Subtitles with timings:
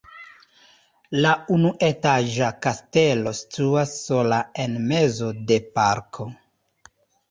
[1.25, 6.33] La unuetaĝa kastelo situas sola en mezo de parko.